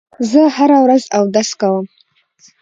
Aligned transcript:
زه 0.29 0.41
هره 0.55 0.77
ورځ 0.85 1.03
اودس 1.17 1.49
کوم. 1.59 1.85